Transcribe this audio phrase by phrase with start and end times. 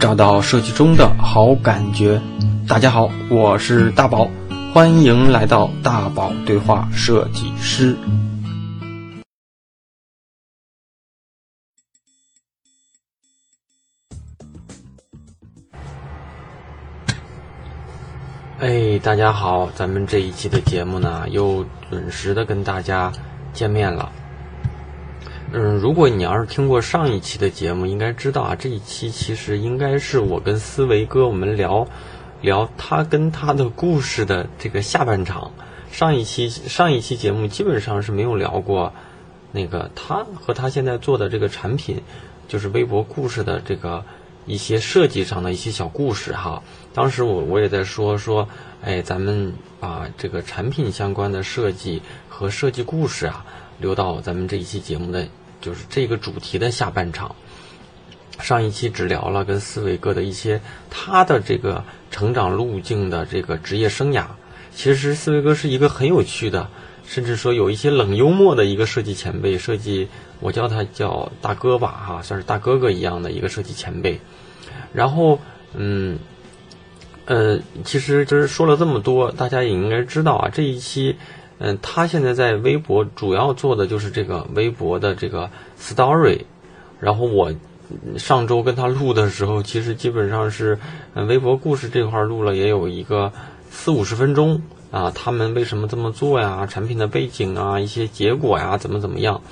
[0.00, 2.22] 找到设计中的好感觉。
[2.66, 4.30] 大家好，我是大宝，
[4.72, 7.94] 欢迎来到大宝对话设计师。
[18.58, 23.12] 哎，大家好，咱们这一期的节目呢，又准时的跟大家
[23.52, 24.10] 见面了。
[25.52, 31.88] 嗯，如果你要是听过上一期的节目，应该知道啊，这一期其实应该是我跟思维哥我们聊
[32.40, 35.50] 聊他跟他的故事的这个下半场。
[35.90, 38.92] 上一期上一期节目基本上是没有聊过
[39.50, 42.00] 那个他和他现在做的这个产品，
[42.46, 44.04] 就是微博故事的这个
[44.46, 46.62] 一些设计上的一些小故事哈。
[46.94, 48.48] 当时我我也在说说，
[48.82, 53.44] 哎，咱们把这个产品相关的设计和设计故事啊，
[53.80, 55.26] 留到咱们这一期节目的。
[55.60, 57.34] 就是这个主题的下半场，
[58.40, 64.24] 上一期只聊了跟思维哥的一些他的这个成长路径的这个职业生涯。
[64.74, 66.68] 其实思维哥是一个很有趣的，
[67.04, 74.20] 甚至说有一些冷幽默的一个设计前辈，设计我叫他叫大哥吧，哈，算是大哥哥一样的一个设计前辈。
[74.92, 75.40] 然后，
[75.74, 76.18] 嗯，
[77.26, 81.16] 呃，其实就是说了这么多，大家也应该知道啊，这一期。
[81.62, 86.40] 嗯，他现在在微博主要做的就是这个微博的这个 story，
[86.98, 87.52] 然后我
[88.16, 90.78] 上周跟他录的时候，其实基本上是
[91.14, 93.30] 微博故事这块录了也有一个
[93.70, 96.66] 四五十分钟啊，他们为什么这么做呀？
[96.66, 99.42] 产品的背景啊，一些结果呀，怎么怎么样？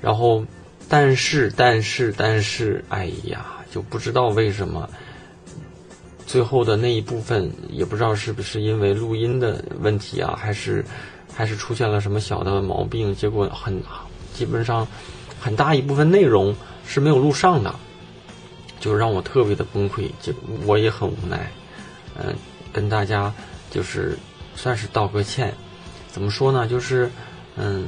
[0.00, 0.44] 然后，
[0.88, 4.88] 但是但是但是，哎呀，就不知道为什么
[6.28, 10.84] 最后的那一部分，也不知道是不是因为录音的问题啊，还是。
[11.40, 13.82] 还是出现了什么小的毛病，结果很
[14.34, 14.86] 基本上
[15.40, 16.54] 很大一部分内容
[16.86, 17.74] 是没有录上的，
[18.78, 20.34] 就让我特别的崩溃，就
[20.66, 21.50] 我也很无奈，
[22.22, 22.34] 嗯，
[22.74, 23.32] 跟大家
[23.70, 24.18] 就是
[24.54, 25.54] 算是道个歉。
[26.08, 26.66] 怎么说呢？
[26.66, 27.10] 就是
[27.56, 27.86] 嗯，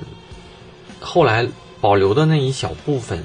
[0.99, 1.47] 后来
[1.79, 3.23] 保留的那一小部分，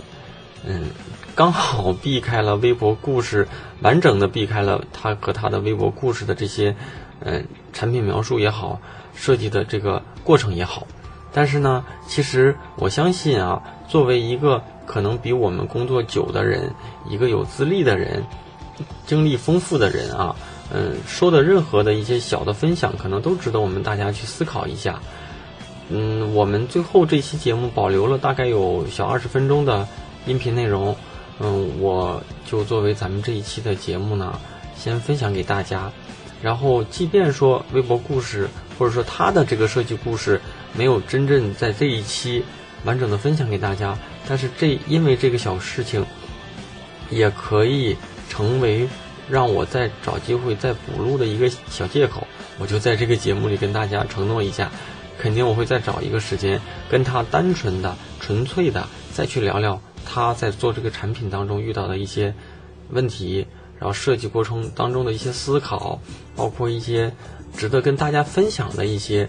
[0.65, 0.89] 嗯，
[1.35, 3.47] 刚好避开了微博故事，
[3.79, 6.75] 完整的避开了他和他的微博故事的这些
[7.21, 8.81] 嗯产品描述也好。
[9.19, 10.85] 设计的这个过程也好，
[11.31, 16.69] 但是呢，其实我相信啊，作为一个可能比我们工作久的人，
[17.07, 18.21] 一个有资历的人，
[19.05, 20.35] 经历丰富的人啊，
[20.73, 24.99] 嗯，说的任何的一些小的分享，可能都值得我们大家去思考一下。
[25.87, 29.87] 嗯，我们最后这期节目保留了大概有小二十分钟的
[30.25, 30.93] 音频内容，
[31.39, 34.37] 嗯，我就作为咱们这一期的节目呢，
[34.75, 35.89] 先分享给大家。
[36.41, 38.49] 然后，即便说微博故事。
[38.77, 40.39] 或者说他的这个设计故事
[40.73, 42.43] 没有真正在这一期
[42.83, 46.05] 完整的分享给大家，但是这因为这个小事情，
[47.09, 47.97] 也可以
[48.29, 48.87] 成为
[49.27, 52.27] 让我再找机会再补录的一个小借口。
[52.59, 54.71] 我就在这个节目里跟大家承诺一下，
[55.17, 62.33] 肯定我会再找一个时间跟他单纯的、纯粹的再去聊聊他在做这个产品当中遇到的一些
[62.89, 63.47] 问题，
[63.79, 65.99] 然后设计过程当中的一些思考，
[66.35, 67.11] 包括一些。
[67.55, 69.27] 值得跟大家分享的一些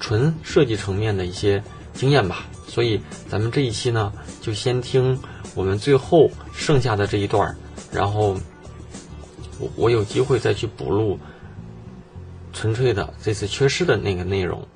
[0.00, 1.62] 纯设计层面的一些
[1.94, 5.18] 经验吧，所以咱们这一期呢，就先听
[5.54, 7.54] 我们最后剩下的这一段
[7.92, 8.36] 然后
[9.58, 11.18] 我我有机会再去补录
[12.52, 14.66] 纯粹的这次缺失的那个内容。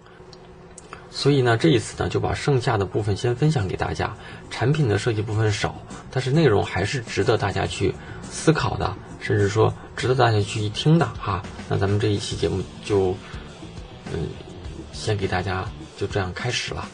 [1.10, 4.14] 所以呢，这一次呢，就把剩下的部分先分享给大家。
[4.50, 5.74] 产品的设计部分少，
[6.10, 7.94] 但是内容还是值得大家去
[8.36, 8.94] 思考的。
[9.19, 13.16] 甚至说值得大家去一听的哈，那咱们这一期节目就，
[14.12, 14.28] 嗯，
[14.92, 15.64] 先给大家
[15.97, 16.88] 就这样开始了。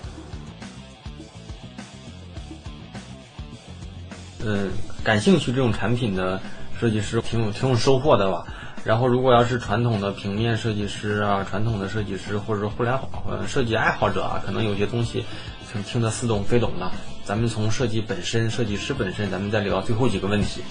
[4.45, 4.71] 嗯，
[5.05, 6.41] 感兴趣这种产品的
[6.81, 8.47] 设计师挺有挺有收获的吧。
[8.83, 15.25] 然后，如果要是传统的平面设计师啊，传统的设计师或者说互联网设计爱好者啊，可能有些东西
[15.71, 16.91] 听听得似懂非懂的。
[17.27, 20.63] 咱们从设计本身，设计师本身，咱们再聊最后几个问题。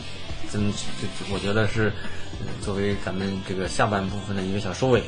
[0.52, 1.92] 真，就我觉得是
[2.62, 5.02] 作为咱们这个下半部分的一个小收尾。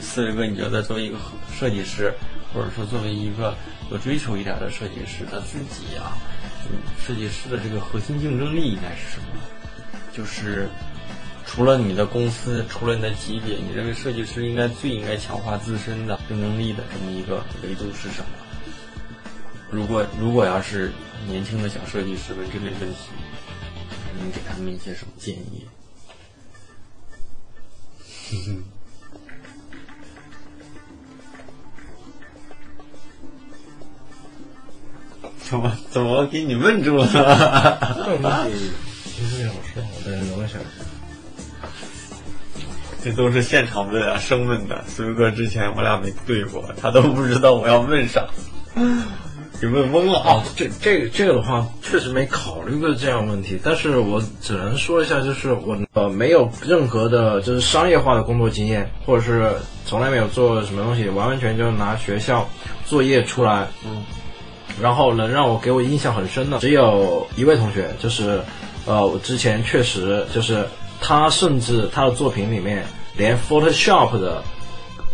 [0.00, 1.16] 四维哥，你觉得作为一个
[1.54, 2.12] 设计师，
[2.52, 3.54] 或者说作为一个
[3.90, 6.16] 有追求一点的设计师，他自己啊，
[7.06, 9.26] 设计师的这个核心竞争力应该是什么？
[10.12, 10.66] 就是
[11.46, 18.26] 除了你的公司，除了你的级别，你认为设计师应该最应该强化自身的竞争力的这么一个维度是什么？
[19.70, 20.90] 如果如果要是
[21.28, 23.10] 年轻的小设计师问这类问题。
[24.18, 25.66] 能给他们一些什么建议？
[35.38, 37.06] 怎么怎么给你问住了？
[37.06, 37.12] 其
[39.26, 40.58] 实老师好下。
[43.04, 44.82] 这都是现场问啊，生问的。
[44.88, 48.26] 孙哥之前我俩没对过，他都不知道我要问啥，
[49.62, 50.42] 给问懵了啊！
[50.56, 59.54] 这这个这个的话，确实没考虑过这样问题，但是我只能说一下，就是我呃没有任何的就是商业化的工作经验，或者是
[59.86, 62.44] 从来没有做什么东西，完完全就拿学校
[62.84, 64.02] 作业出来，嗯，
[64.80, 68.40] 然后能让我给我印象很深的，只有一位同学，就是
[68.84, 70.66] 呃我之前确实就是
[71.00, 72.84] 他甚至他的作品里面
[73.16, 74.42] 连 Photoshop 的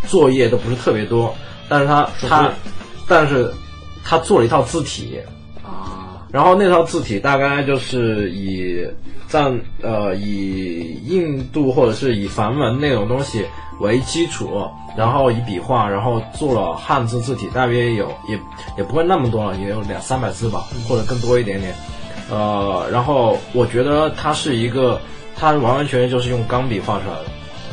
[0.06, 1.36] 作业都不是特别多，
[1.68, 2.50] 但是他他
[3.06, 3.52] 但是
[4.08, 5.20] 他做了一套字体，
[5.62, 8.82] 啊，然后那套字体大概就是以
[9.28, 13.44] 占呃以印度或者是以梵文那种东西
[13.80, 14.66] 为基础，
[14.96, 18.40] 然后以笔画，然后做了汉字字体，大约有也
[18.78, 21.74] 也不会那么多了，也有两三百字吧，或者更多一点点。
[22.30, 24.98] 呃，然后我觉得它是一个，
[25.36, 27.24] 它完完全全就是用钢笔画出来的。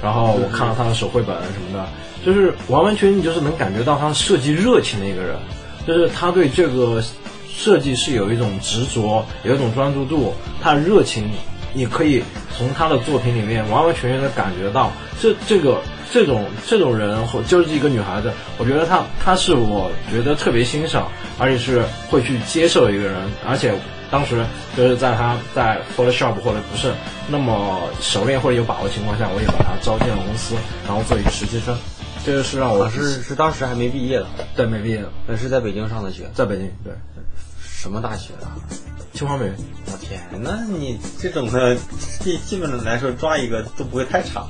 [0.04, 1.86] 然后我看了他的手绘本什么的，
[2.24, 5.36] 就是完完全全你就是能感觉到他设计热情的一个人，
[5.88, 7.04] 就是他对这个
[7.48, 11.30] 设计是有一种执着，有一种专注度，他的热情，
[11.74, 12.24] 你可以
[12.58, 14.92] 从他的作品里面完完全全的感觉到，
[15.22, 23.16] 这这个这种这种人，或就是一个女孩子，我觉得她她是我觉得特别欣赏，而且是会去接受一个人，
[23.48, 23.74] 而且
[24.12, 24.46] 当时
[24.78, 26.94] 就是在他在 Photoshop 或者不是
[27.28, 30.56] 那么熟练或者有把握情况下，我也把她招进了公司，
[30.86, 31.76] 然后做一个实习生，
[32.26, 36.92] 这个是让我我是是当时还没毕业的，对没毕业的，那是在北京上的学，在北京对
[37.62, 38.58] 什么大学啊？
[39.14, 39.56] 清华美院。
[39.86, 41.76] 我天，那你这种的
[42.20, 44.48] 基基本上来说抓一个都不会太差。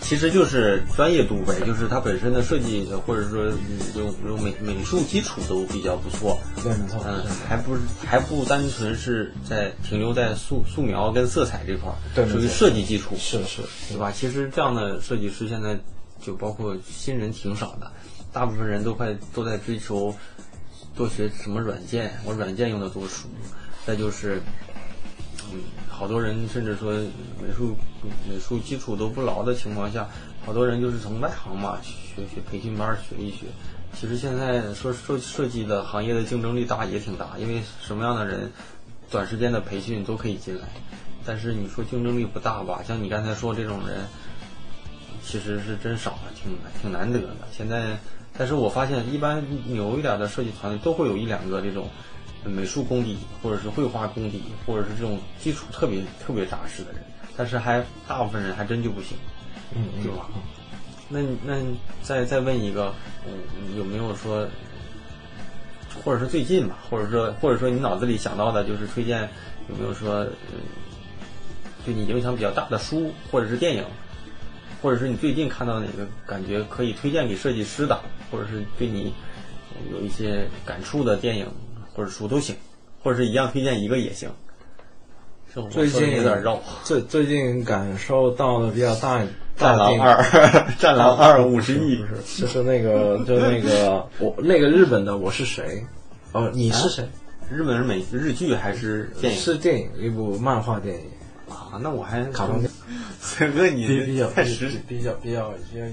[0.00, 14.12] 其实就是专业度呗，就是它本身的设计或者说嗯有有美美术基础都比较不错，对，没错，嗯，还不是还不单纯是在停留在素素描跟色彩这块儿，属于对没错设计基础，是是，对吧？
[14.12, 15.76] 其实这样的设计师现在
[16.20, 17.90] 就包括新人挺少的，
[18.32, 20.14] 大部分人都快都在追求
[20.94, 23.28] 多学什么软件，我软件用的多熟，
[23.86, 24.40] 再就是，
[25.52, 27.76] 嗯，好多人甚至说美术
[28.28, 30.08] 美术基础都不牢的情况下，
[30.44, 33.46] 好多人就是从外行嘛学学培训班学一学。
[33.98, 38.50] 其实现在说设设计的行业的竞争力大也挺大，因为什么样的人，
[39.10, 40.68] 短时间的培训都可以进来。
[41.24, 42.82] 但是你说竞争力不大吧？
[42.86, 44.04] 像你刚才说这种人，
[45.26, 47.36] 其实是真少，挺挺难得的。
[47.50, 47.98] 现在，
[48.38, 51.88] 但是我发现一般牛一点的设计团队都会有一两个这种
[52.44, 57.02] 美术功底，或者是绘画功底，或者是这种基础特别特别扎实的人。
[57.36, 59.16] 但是还大部分人还真就不行，
[59.74, 60.28] 嗯对吧？
[61.08, 61.60] 那那
[62.02, 62.94] 再再问一个，
[63.26, 64.46] 嗯，有没有说，
[66.04, 69.28] 或者是最近吧，或者说或者说你脑子里想到的，就是推荐
[69.68, 70.60] 有没有说，嗯，
[71.84, 73.84] 对你影响比较大的书或者是电影，
[74.82, 77.98] 或者是你最近看到哪个感觉可以推荐给设计师的，
[78.30, 79.12] 或者是对你
[79.90, 81.46] 有一些感触的电影
[81.94, 82.54] 或者书都行，
[83.02, 84.30] 或者是一样推荐一个也行。
[85.70, 86.60] 最近有点绕。
[86.84, 89.22] 最最近感受到的比较大，
[89.56, 95.82] 战狼大二， 战狼二五十亿不是，就是那个， 就那个我那个日本的我是谁？
[96.32, 97.08] 哦，你是谁？
[97.50, 99.40] 日本是美日剧还是电影？
[99.40, 101.04] 是电影，一部漫画电影，
[101.48, 102.70] 啊，那我还卡通片，
[103.26, 105.92] 森哥你比比较太实比较比较比较有。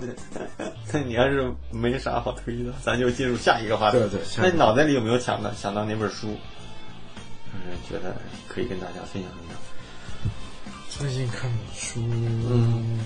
[0.92, 3.98] 那你要是没啥好推的，咱就进入下一个话题。
[3.98, 6.28] 对对那你脑袋里有没有想到想到哪本书？
[6.28, 8.14] 就是觉得
[8.46, 9.56] 可以跟大家分享分享。
[10.88, 13.00] 最近看的书，嗯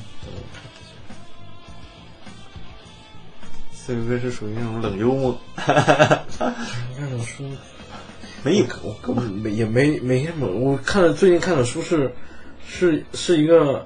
[3.85, 5.75] 森哥是属于那种冷幽默，看
[7.11, 7.43] 的书
[8.45, 10.47] 没有我根本没也没没什么。
[10.47, 12.15] 我看的最近看的书是
[12.65, 13.85] 是是一个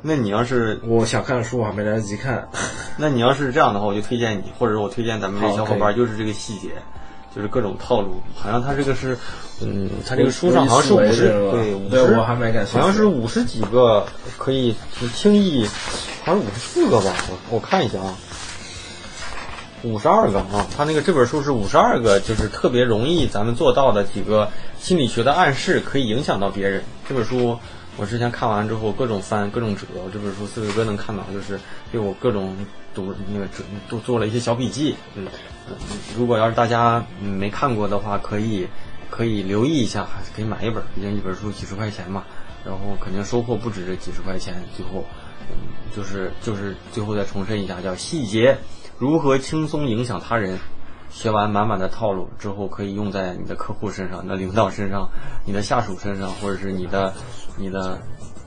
[0.00, 2.48] 那你要是我想看的书，我还没来得及看。
[2.96, 6.70] 那你要是这样的话，我就推荐你，或者我推荐咱们这小伙伴，就是这个细节，
[7.34, 8.20] 就是各种套路。
[8.34, 9.16] 好像他这个是，
[9.60, 14.06] 嗯，他这个书上好像是五十，对，五十，我还没感兴趣好像是五十几个
[14.36, 14.74] 可以
[15.14, 15.66] 轻易，
[16.24, 18.16] 好像五十四个吧，我我看一下啊，
[19.82, 24.48] 五十二个啊，他那个这本书是五十二个，就是特别容易咱们做到的几个
[24.80, 26.82] 心理学的暗示，可以影响到别人。
[27.08, 27.58] 这本书
[27.96, 29.86] 我之前看完之后，各种翻，各种折。
[30.12, 31.58] 这本书四位哥能看到，就是
[31.90, 32.56] 对我各种
[33.06, 34.96] 读那个准都做了一些小笔记。
[35.14, 35.26] 嗯，
[36.16, 38.66] 如果要是大家没看过的话，可以
[39.08, 42.24] 可以留意一下，还是可以买一本，毕竟一本书几十块钱嘛。
[42.64, 45.04] 然后肯定收获不止这几十块钱，最后
[45.94, 48.58] 就是就是最后再重申一下，叫细节
[48.98, 50.58] 如何轻松影响他人。
[51.10, 55.08] 学完满满的套路之后，可以用在你的客户身上、你的领导身上、
[55.46, 57.14] 你的下属身上，或者是你的、
[57.56, 57.98] 你的，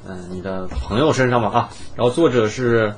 [0.08, 1.70] 嗯，你的朋友身上吧啊。
[1.96, 2.94] 然后作者是，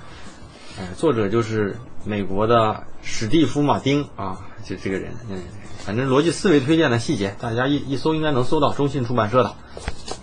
[0.98, 1.76] 作者就是
[2.06, 5.40] 美国的史蒂夫·马丁啊，就这个人，嗯，
[5.86, 9.54] 反正逻辑思维推荐的细节，大家一一搜应该能搜到，中信出版社的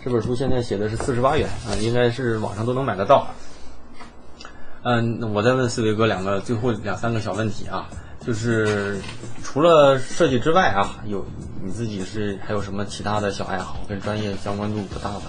[0.04, 3.26] 这本书现在写的是四十八元啊，应该是网上都能买得到。
[4.82, 7.88] 嗯，我再问思维哥两个最后两三个小问题啊。
[8.26, 9.00] 就是
[9.42, 11.24] 除了设计之外啊，有
[11.64, 15.22] 你自己是还有什么其他的小爱好，跟专业相关度不大的？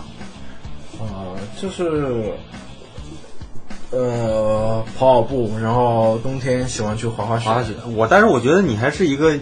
[1.00, 2.34] 呃，就是
[3.92, 7.74] 呃跑跑步，然后冬天喜欢去滑滑雪。
[7.96, 9.38] 我但是我觉得你还是一个，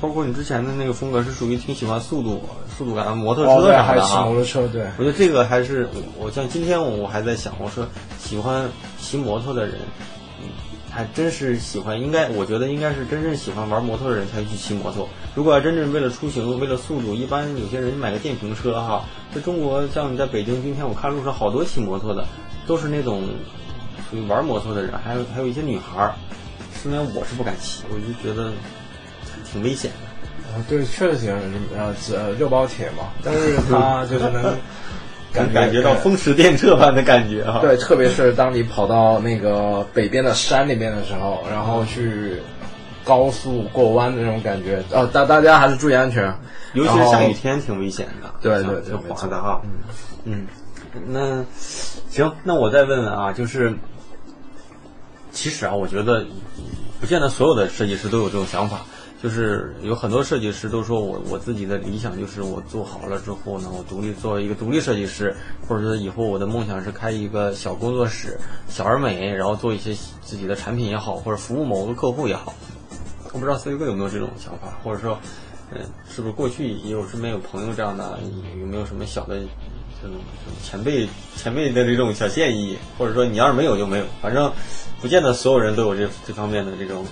[0.00, 2.40] 包括你之前的那个风格是属于挺喜欢速度、
[2.78, 4.22] 速度感、摩托车啥的哈。
[4.22, 4.82] 骑摩托车，对。
[4.96, 7.86] 我觉得这个还是我像今天我我还在想，我说
[8.18, 8.68] 喜欢
[8.98, 9.74] 骑摩托的人。
[10.92, 15.08] 还真是喜欢，应该我觉得应该是真正喜欢玩摩托的人才去骑摩托。
[15.36, 19.04] 如果要真正为了出行、为了速度，一般有些人买个电瓶车哈。
[19.32, 22.26] 在中国，像你在北京，今天我看路上好多骑摩托的，
[22.66, 23.22] 都是那种
[24.28, 26.14] 玩摩托的人，还有还有一些女孩儿。
[26.74, 28.50] 虽然我是不敢骑，我就觉得
[29.44, 30.52] 挺危险的。
[30.52, 31.32] 啊，对，确实挺
[31.76, 34.56] 呃呃六包铁嘛，但是他就是能。
[35.32, 42.42] 感感觉到风驰电掣般的感觉哈，对，特别是当你跑到那个北边的山里面的时候，然后去
[43.04, 46.24] 高速过弯的那种感觉，哦，大大家还是注意安全，
[46.72, 49.62] 尤其是下雨天挺危险的，对对，挺滑的哈，
[50.24, 50.44] 嗯
[50.94, 51.44] 嗯，那
[52.10, 53.72] 行，那我再问问啊，就是
[55.32, 56.24] 其实啊，我觉得
[57.00, 58.80] 不见得所有的设计师都有这种想法。
[59.22, 65.36] 就是有很多设计师都说我我自己的理想就是我做好了之后呢，我独立作为一个独立设计师，
[65.68, 72.54] 或者说以后我的梦想是开一个小工作室，小而美，然后做一些自己的产品也好，或者服务某个客户也好。
[73.34, 75.18] 我不知道思维哥有没有这种想法，或者说，
[75.70, 78.18] 嗯，是不是过去也有身边有朋友这样的，
[78.58, 79.42] 有没有什么小的
[80.02, 80.16] 这种
[80.62, 84.52] 前辈前辈的这种小建议，或者说你要是没有就没有，反正
[85.00, 87.06] 不见得所有人都有这这方面的这种。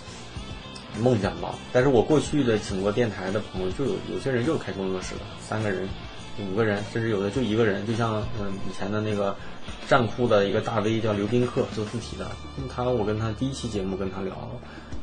[1.00, 5.88] 梦想吧，但是我过去的请过电台的朋友，就有有些人就是开工作室的，三个人、
[6.40, 9.36] 五个人，甚至有的就一个人，就像嗯以前的那个
[9.86, 12.28] 战酷的一个大 V 叫刘宾客做字体的，
[12.74, 14.34] 他我跟他第一期节目跟他聊，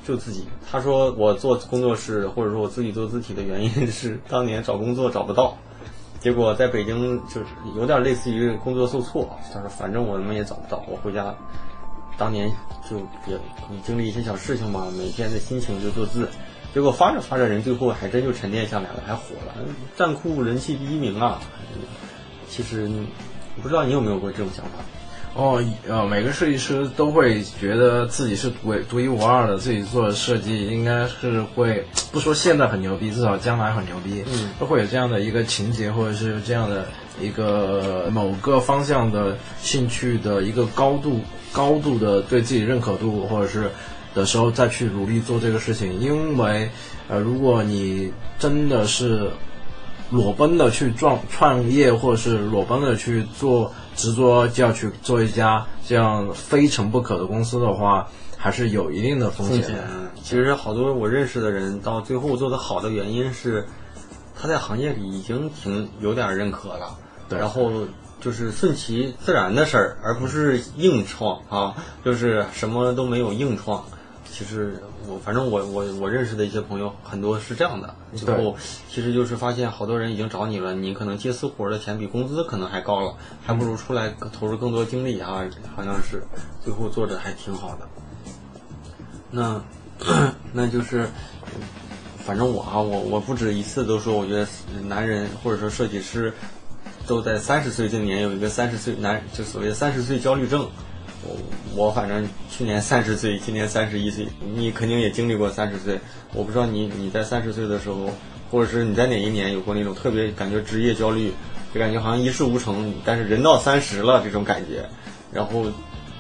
[0.05, 0.43] 就自己。
[0.69, 5.57] 他说我做工作室或者说我自己做字体的原因是当年找工作找不到，
[6.25, 11.31] 结果在北京就是有点类似于工作受挫，他说反正我们也找不到，我回家。
[12.17, 12.51] 当年
[12.89, 13.39] 就也
[13.83, 16.27] 经历一些小事情嘛，每天的心情就做字，
[16.73, 19.53] 结果发着发着人最后还真就沉淀下来了，还火了，
[19.95, 21.39] 战酷人气第一名啊！
[22.49, 22.89] 其实
[23.57, 24.71] 我不知道你有没有过这种想法？
[25.35, 36.85] 哦，呃，每个设计师都会觉得自己是独独一无二的，自己做的设计应该是会不说现在很牛逼，至少将来很牛逼，嗯，都会有这样的一个情节，或者是这样的
[37.21, 41.19] 一个某个方向的兴趣的一个高度。
[41.51, 43.71] 高度的对自己认可度，或者是
[44.13, 46.69] 的时候再去努力做这个事情，因为，
[47.07, 49.29] 呃，如果你真的是
[50.09, 59.79] 裸奔的去创创业，或者是裸奔的去做执着就要去做一家这样非成不可的公司的话，还是有一定的风险。
[60.21, 63.65] 其实好多我认识的人到最后做的好的原因是，
[64.39, 66.95] 他在行业里已经挺有点认可了，
[67.29, 67.71] 然后。
[68.21, 71.75] 就是顺其自然的事儿，而不是硬创啊！
[72.03, 73.85] 就是什么都没有硬创。
[74.29, 78.55] 其实我反正我我我认识的一些朋友很多是这样的，最后
[78.89, 83.15] 其实就是发现好多人已经找你了，你可能接私活的钱比工资可能还高了，
[83.45, 85.45] 还不如出来投入更多精力啊！
[85.75, 86.23] 好像是
[86.63, 87.87] 最后做的还挺好的。
[89.31, 89.61] 那
[90.51, 91.07] 那就是
[92.25, 94.47] 反正我啊，我我不止一次都说，我觉得
[94.87, 96.33] 男人或者说设计师。
[97.07, 100.67] 都在三十岁这年有一个三十岁男，就所谓的三十岁焦虑症。
[101.25, 101.35] 我
[101.75, 105.99] 我反正去年三十岁，今年三十一岁，你肯定也经历过三十岁。
[106.33, 108.09] 我不知道你你在三十岁的时候，
[108.51, 111.31] 或者是你在哪一年有过那种特别感觉职业焦虑，
[111.73, 114.85] 就感觉好像一事无成，但是人到三十了这种感觉，
[115.33, 115.65] 然后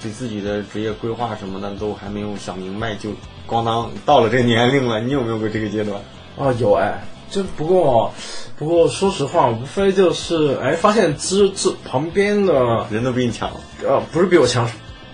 [0.01, 3.11] 对自己的职业规划什么的都还没有想明白，就
[3.47, 4.99] 咣当到了这个年龄了。
[4.99, 6.01] 你有没有过这个阶段？
[6.37, 7.03] 啊，有哎。
[7.27, 8.13] 就不过，
[8.55, 13.49] 不过说实话，无非就是哎，发现之之旁边的人都比你强，
[13.83, 14.69] 呃，不是比我强，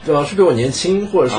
[0.07, 1.37] 呃，是比我年轻，或者是，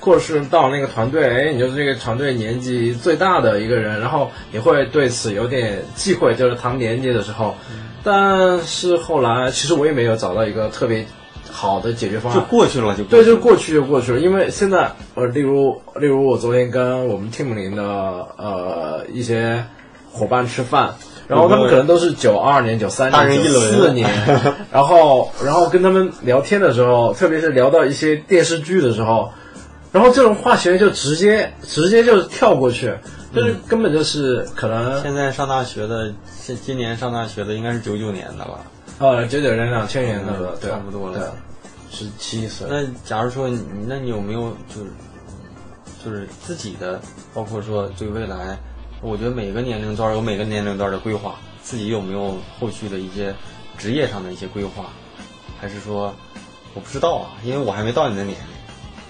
[0.00, 7.54] 或者是到那个团队，哎，你就是这个团队年纪最大的一个人，然后你会对此有点忌讳，就是谈年纪的时候。
[8.02, 11.04] 但是后来，其实我也没有找到一个特别
[11.50, 12.46] 好的解决方案就。
[12.46, 14.20] 过去了，就对，就过去就过去了。
[14.20, 19.62] 因为现在，呃，例如，例如我昨天跟我们 team 里的呃一些
[20.10, 20.94] 伙伴吃饭，
[21.28, 24.10] 然后他们可能都是九二年、九三年、九四年，
[24.72, 29.30] 然后然后跟他们聊天的时候，特别是聊到一些电视剧的时候，
[29.92, 32.92] 然后这种话题就直接直接就跳过去，
[33.34, 38.60] 就是根本就是可能现在上大学的，现今年上大学的应该是九九年的吧。
[38.98, 41.28] 呃九九年、两千年的了，对，差不多了对，
[41.96, 42.66] 十七岁。
[42.68, 44.90] 那假如说你，那你有没有就是
[46.04, 47.00] 就是自己的，
[47.32, 48.58] 包括说对未来，
[49.00, 53.34] 我觉得每个年龄段有每个年龄段的规划，自己有没有后续的一些
[53.76, 54.86] 职业上的一些规划，
[55.60, 56.12] 还是说
[56.74, 58.46] 我不知道啊，因为我还没到你的年龄，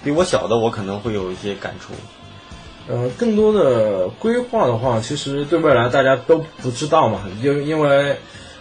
[0.03, 1.93] 比我小的我可能会有一些感触。
[2.87, 8.15] 呃，更多的规划的话，其实对未来大家都不知道嘛，因因为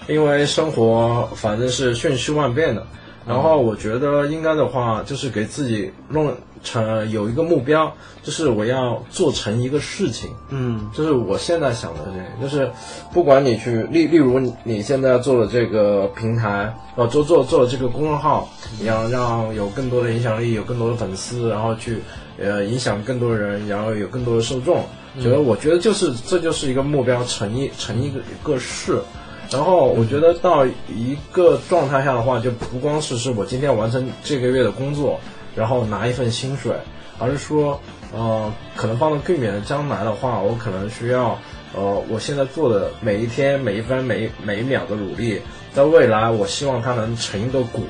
[0.06, 2.86] 因为生活反正是瞬息万变的。
[3.28, 7.92] 然后我觉得应该的话，就是给自己弄成有一个目标，
[8.22, 10.30] 就是我要做成一个事情。
[10.48, 12.70] 嗯就是我现在想的这个，就是
[13.12, 18.48] 不管你去例例如你你现在做的这个平台，呃，做做做的这个公众号，
[18.80, 21.98] 你要让有更多的影响力，有更多的粉丝，然后去
[22.40, 24.82] 呃影响更多人，然后有更多的受众。
[25.20, 29.00] 觉得我觉得就是这就是一个目标，成一成一个一个事。
[29.50, 35.18] 然后我觉得到一个状态下的话，就不光是是我今天完成这个月的工作，
[35.56, 36.72] 然后拿一份薪水，
[37.18, 37.80] 而是说，
[38.12, 41.38] 呃，可能放到更远的将来的话，我可能需要，
[41.74, 45.40] 呃，我现在做的每一天、每一分、每一每一秒的努力，
[45.72, 47.82] 在未来，我希望它能成一个果，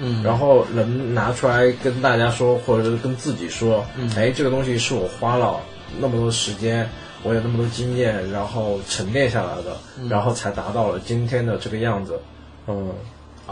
[0.00, 4.10] 嗯，然后能拿出来跟大家说，或者是跟自己说，嗯。
[4.16, 5.60] 哎，这个东西是我花了
[6.00, 6.88] 那么多时间，
[7.22, 9.76] 我有那么多经验，然后沉淀下来的，
[10.08, 12.20] 然后才达到了今天的这个样子。
[12.66, 12.92] 嗯，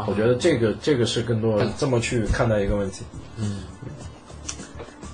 [0.06, 3.04] 我觉得这个这个是更多这么去看待一个问题。
[3.38, 3.62] 嗯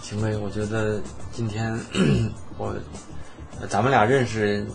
[0.03, 1.01] 行呗，我觉得
[1.33, 1.73] 今天
[2.59, 2.75] 我
[3.61, 4.67] 呃咱们俩认识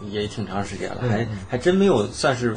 [0.00, 2.56] 也也挺长时间了，还还真没有算是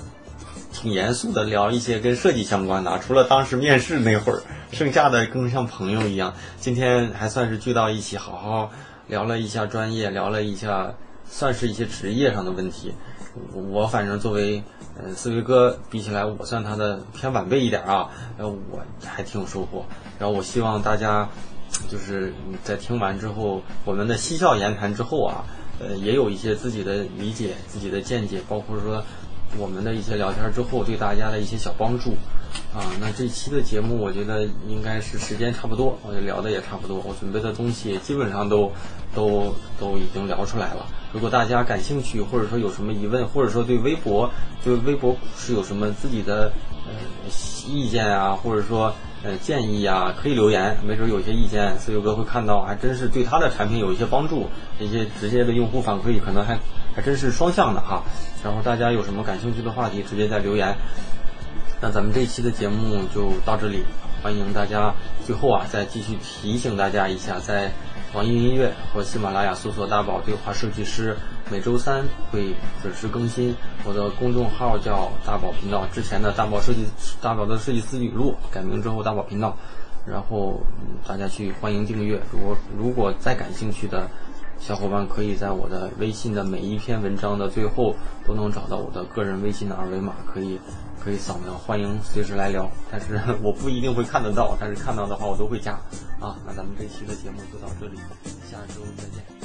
[0.72, 6.34] 挺严肃的聊一些跟设计相关的啊，除了当时面试那会儿，剩下的更像朋友一样。
[6.62, 8.72] 今天还算是聚到一起，好好
[9.08, 10.94] 聊了一下专业，聊了一下
[11.30, 12.94] 算是一些职业上的问题。
[13.54, 14.62] 我反正作为
[15.02, 19.86] 呃思维哥比起来，我算他的偏晚辈一点啊，呃我还挺有收获。
[20.20, 21.30] 然后我希望大家
[21.90, 22.34] 就是
[22.64, 25.46] 在听完之后，我们的嬉笑言谈之后啊，
[25.80, 29.02] 呃，也有一些自己的理解、自己的见解，包括说
[29.58, 32.14] 我们的一些聊天之后对大家的一些小帮助
[32.74, 32.86] 啊。
[33.00, 38.72] 那这期的节目，我觉得应该是时间差不多，我就聊的也差不多，我准备的东西基本上都
[39.14, 40.86] 都都已经聊出来了。
[41.14, 44.30] 如果大家感兴趣，或者说有什么疑问，或者说对微博
[44.64, 46.52] 对微博是有什么自己的
[46.86, 46.92] 呃
[47.68, 54.48] 意见啊，或者说呃建议啊，可以留言，没准有些意见四友哥会看到，还真是对他的产品有一些帮助，
[54.80, 56.58] 一些直接的用户反馈可能还
[56.96, 58.04] 还真是双向的哈。
[58.42, 60.74] 然后大家有什么感兴趣的话题，直接在留言。
[61.84, 63.84] 那咱们这期的节目就到这里，
[64.22, 64.94] 欢迎大家
[65.26, 67.72] 最后啊再继续提醒大家一下，在
[68.14, 71.18] 网易云音乐和喜马拉雅搜索“大宝对话设计师”，
[71.50, 73.56] 每周三会准时更新。
[73.84, 76.86] 我的公众号叫大宝频道，之前的大宝设计
[77.20, 79.58] 大宝的设计师语录改名之后大宝频道，
[80.06, 80.62] 然后
[81.08, 82.22] 大家去欢迎订阅。
[82.32, 84.08] 如果如果再感兴趣的。
[84.62, 87.96] 小伙伴可以在我的微信的每一篇文章的最后
[88.26, 90.60] 都能找到我的个人微信的二维码，可以
[91.04, 92.70] 可以扫描，欢迎随时来聊。
[92.92, 95.74] 但是我不一定会看得到，但是看到的话我都会加
[96.20, 96.38] 啊。
[96.46, 97.98] 那咱们这期的节目就到这里，
[98.50, 99.41] 下周再见。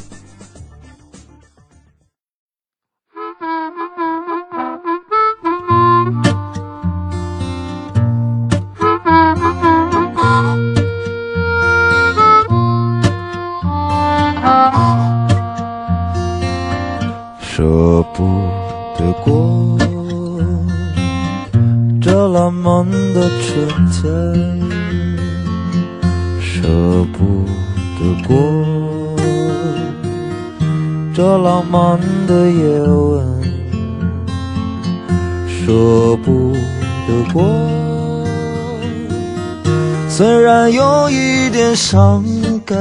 [41.57, 42.23] 点伤
[42.67, 42.77] 感，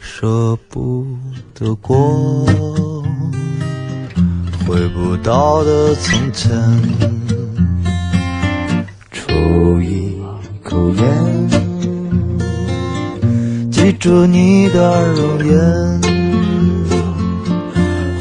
[0.00, 1.06] 舍不
[1.52, 2.46] 得过。
[4.66, 6.50] 回不到的从前，
[9.12, 9.34] 抽
[9.82, 10.16] 一
[10.62, 11.50] 口烟，
[13.70, 16.00] 记住你的容颜，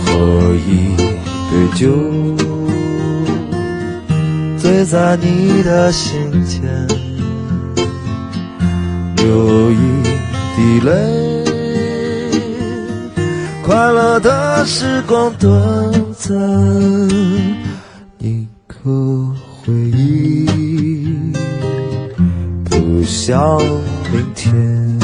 [0.06, 0.94] 喝一
[1.50, 1.88] 杯酒，
[4.58, 6.62] 醉醉在你的心间，
[9.26, 10.04] 有一
[10.56, 10.92] 滴泪。
[13.66, 15.52] 快乐的时光短
[16.18, 16.38] 暂，
[18.20, 21.34] 一个回忆，
[22.66, 23.58] 不想
[24.12, 25.03] 明天。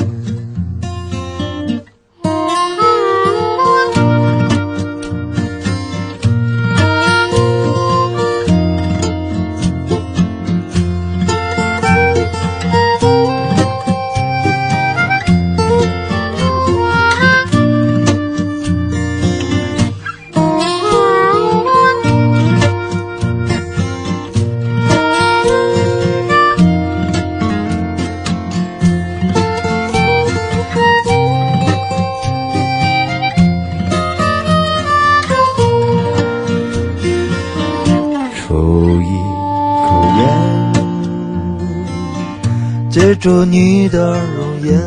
[42.90, 44.82] 接住你的容颜，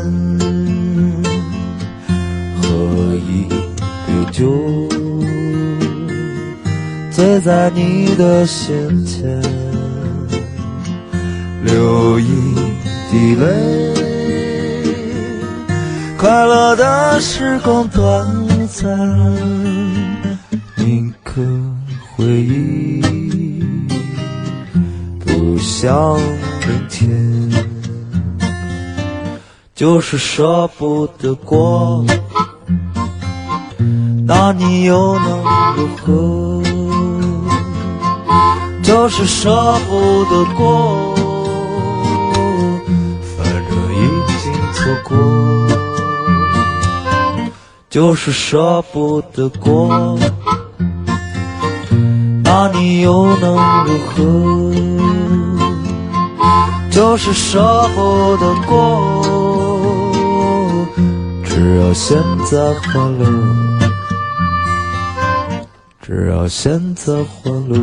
[2.61, 3.47] 喝一
[4.05, 4.89] 杯酒，
[7.09, 9.41] 醉在你的心前，
[11.63, 12.53] 流一
[13.09, 13.93] 滴泪。
[16.17, 18.27] 快乐的时光短
[18.67, 18.99] 暂，
[20.75, 21.41] 铭刻
[22.15, 23.01] 回忆，
[25.19, 27.09] 不想明天，
[29.83, 32.05] 就是舍不得过，
[34.25, 35.43] 那你又能
[35.75, 36.63] 如何？
[38.81, 39.51] 就是舍
[39.89, 41.13] 不得过，
[43.37, 44.07] 反正已
[44.41, 45.17] 经错过。
[47.89, 50.17] 就是舍不得过，
[52.41, 54.71] 那你又能如何？
[56.89, 57.59] 就是舍
[57.95, 59.25] 不得过，
[61.63, 63.25] 只要现在欢乐，
[66.01, 67.77] 只要现在欢乐，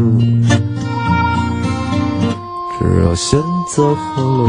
[2.79, 3.41] 只要现
[3.75, 4.45] 在欢乐，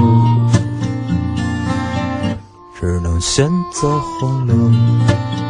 [2.77, 5.40] 只能现在欢乐。